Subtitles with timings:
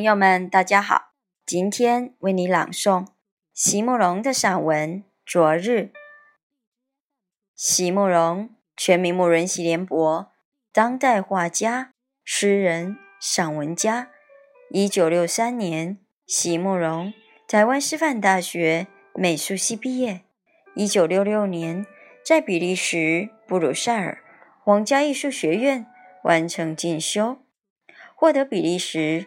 [0.00, 1.12] 朋友们，大家好！
[1.44, 3.08] 今天为你朗诵
[3.52, 5.70] 席慕容的散文《昨日》。
[7.54, 10.32] 席慕容，全名慕仁席联博，
[10.72, 11.92] 当代画家、
[12.24, 14.08] 诗人、散文家。
[14.70, 17.12] 一九六三年，席慕容
[17.46, 20.22] 台湾师范大学美术系毕业。
[20.74, 21.84] 一九六六年，
[22.24, 24.24] 在比利时布鲁塞尔
[24.64, 25.84] 皇家艺术学院
[26.22, 27.42] 完成进修，
[28.14, 29.26] 获得比利时。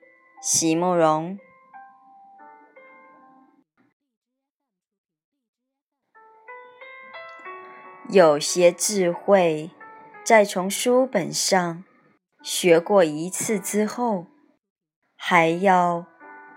[0.43, 1.37] 席慕容，
[8.09, 9.69] 有些智慧，
[10.23, 11.83] 在从书本上
[12.41, 14.25] 学过一次之后，
[15.15, 16.07] 还要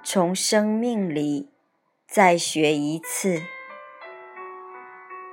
[0.03, 1.53] 从生命里
[2.09, 3.43] 再学一次。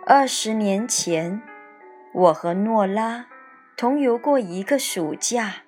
[0.05, 1.41] 二十年前，
[2.13, 3.29] 我和诺拉
[3.77, 5.63] 同游过一个暑假，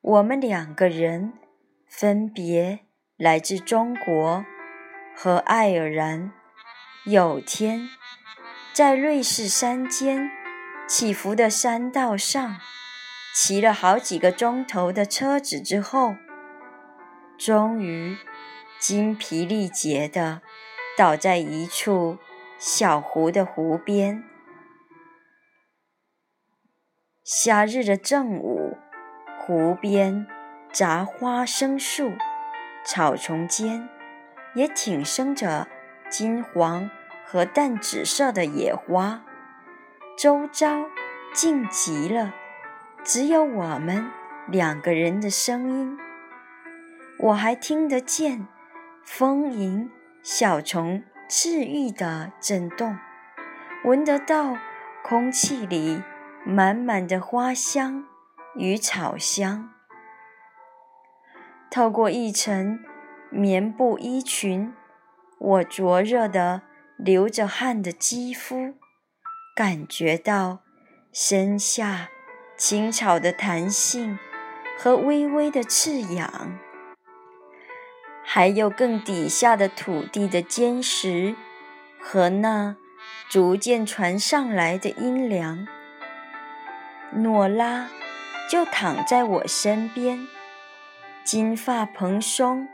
[0.00, 1.32] 我们两个人。
[1.88, 2.80] 分别
[3.16, 4.44] 来自中国
[5.16, 6.32] 和爱尔兰。
[7.06, 7.88] 有天，
[8.74, 10.30] 在瑞士山间
[10.86, 12.56] 起伏的山道上，
[13.34, 16.16] 骑了好几个钟头的车子之后，
[17.38, 18.16] 终于
[18.78, 20.42] 精疲力竭地
[20.98, 22.18] 倒在一处
[22.58, 24.22] 小湖的湖边。
[27.24, 28.76] 夏日的正午，
[29.38, 30.26] 湖边。
[30.72, 32.12] 杂花生树，
[32.84, 33.88] 草丛间
[34.54, 35.66] 也挺生着
[36.10, 36.90] 金黄
[37.24, 39.22] 和淡紫色的野花。
[40.16, 40.84] 周遭
[41.32, 42.34] 静极了，
[43.02, 44.10] 只有我们
[44.46, 45.98] 两个人的声音。
[47.18, 48.46] 我还听得见
[49.04, 49.90] 风吟
[50.22, 52.98] 小虫治愈的震动，
[53.84, 54.56] 闻得到
[55.02, 56.02] 空气里
[56.44, 58.04] 满满的花香
[58.54, 59.70] 与草香。
[61.70, 62.80] 透过一层
[63.30, 64.72] 棉布衣裙，
[65.38, 66.62] 我灼热的
[66.96, 68.74] 流着汗的肌肤，
[69.54, 70.60] 感觉到
[71.12, 72.08] 身下
[72.56, 74.18] 青草的弹性
[74.78, 76.58] 和微微的刺痒，
[78.24, 81.36] 还有更底下的土地的坚实
[82.00, 82.76] 和那
[83.28, 85.66] 逐渐传上来的阴凉。
[87.12, 87.88] 诺拉
[88.50, 90.26] 就躺在我身边。
[91.30, 92.66] 金发蓬松，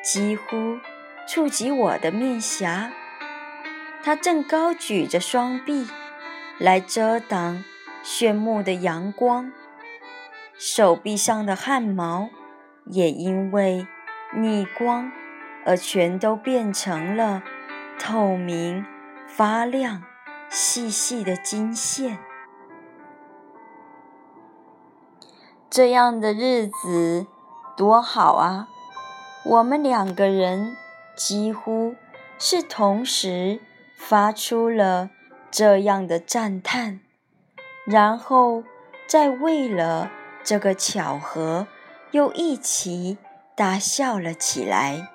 [0.00, 0.78] 几乎
[1.26, 2.92] 触及我的面颊。
[4.04, 5.88] 他正高举着双臂
[6.56, 7.64] 来遮挡
[8.04, 9.50] 炫目的阳光，
[10.56, 12.30] 手臂上的汗毛
[12.84, 13.88] 也因为
[14.36, 15.10] 逆光
[15.64, 17.42] 而全都变成了
[17.98, 18.86] 透明、
[19.26, 20.04] 发亮、
[20.48, 22.20] 细细的金线。
[25.68, 27.26] 这样的日子。
[27.76, 28.68] 多好啊！
[29.44, 30.76] 我们两个人
[31.14, 31.94] 几乎
[32.38, 33.60] 是同时
[33.94, 35.10] 发出了
[35.50, 37.00] 这样的赞叹，
[37.84, 38.64] 然后
[39.06, 40.10] 再为了
[40.42, 41.66] 这个巧合
[42.12, 43.18] 又一起
[43.54, 45.10] 大笑了起来。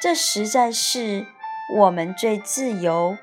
[0.00, 1.26] 这实在是
[1.76, 3.18] 我们最自由、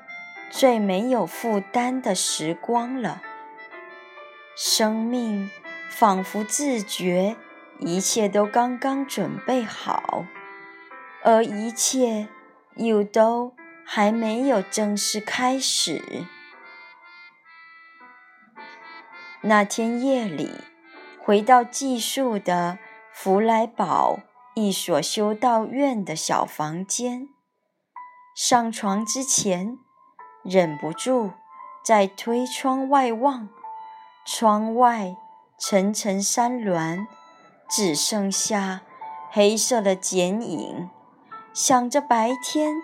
[0.50, 3.22] 最没有负担的时光了。
[4.54, 5.50] 生命
[5.88, 7.36] 仿佛自觉。
[7.80, 10.24] 一切都刚刚准备好，
[11.22, 12.28] 而一切
[12.74, 13.54] 又都
[13.86, 16.26] 还没有正式开始。
[19.42, 20.50] 那天夜里，
[21.20, 22.78] 回到寄宿的
[23.12, 24.18] 弗莱堡
[24.54, 27.28] 一所修道院的小房间，
[28.34, 29.78] 上床之前，
[30.42, 31.30] 忍不住
[31.84, 33.48] 在推窗外望，
[34.26, 35.14] 窗外
[35.56, 37.06] 层层山峦。
[37.68, 38.82] 只剩下
[39.30, 40.88] 黑色的剪影，
[41.52, 42.76] 想着白天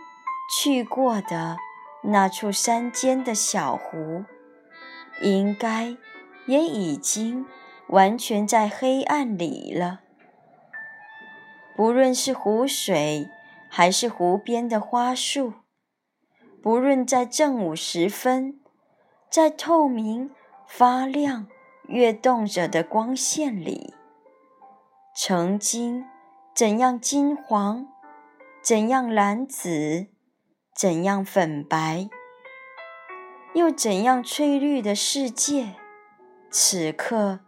[0.57, 1.57] 去过的
[2.03, 4.25] 那处山间的小湖，
[5.23, 5.97] 应该
[6.47, 7.47] 也已经
[7.89, 10.01] 完全在黑暗里了。
[11.75, 13.29] 不论是湖水，
[13.71, 15.55] 还是湖边的花树，
[16.63, 18.61] 不论在正午时分，
[19.31, 20.31] 在透明、
[20.69, 21.49] 发亮、
[21.89, 23.95] 跃动着的光线里，
[25.17, 26.05] 曾经
[26.55, 27.87] 怎样金黄，
[28.63, 30.09] 怎样蓝紫，
[30.75, 32.09] 怎样粉白，
[33.55, 35.75] 又怎样翠绿的世界，
[36.51, 37.41] 此刻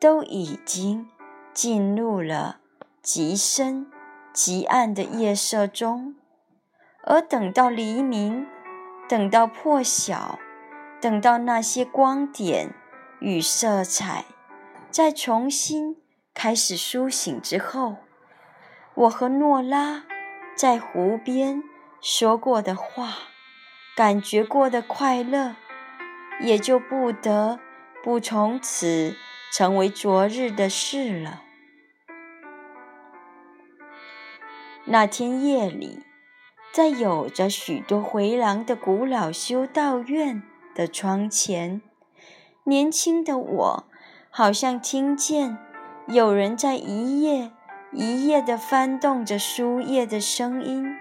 [0.00, 1.08] 都已经
[1.54, 2.60] 进入了
[3.02, 3.90] 极深。
[4.34, 6.16] 极暗的夜色中，
[7.04, 8.46] 而等到黎明，
[9.06, 10.38] 等到破晓，
[11.02, 12.74] 等到那些光点
[13.20, 14.24] 与色彩
[14.90, 16.01] 再重新
[16.34, 17.96] 开始苏醒之后，
[18.94, 20.04] 我和诺拉
[20.56, 21.62] 在湖边
[22.00, 23.14] 说过的话，
[23.94, 25.54] 感觉过的快乐，
[26.40, 27.60] 也就不得
[28.02, 29.14] 不从此
[29.52, 31.42] 成为昨日的事了。
[34.84, 36.02] 那天夜里，
[36.72, 40.42] 在有着许多回廊的古老修道院
[40.74, 41.80] 的窗前，
[42.64, 43.84] 年轻的我
[44.28, 45.56] 好像听见
[46.12, 47.52] 有人在一页
[47.90, 50.94] 一页地翻动着书页的声音，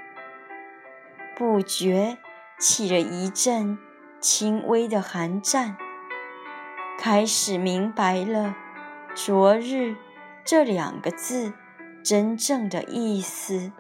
[1.37, 2.17] 不觉
[2.57, 3.77] 起了一阵
[4.21, 5.75] 轻微的寒战，
[6.97, 8.55] 开始明白了
[9.13, 9.97] “昨日”
[10.45, 11.51] 这两个字。
[12.03, 13.71] 真正的意思。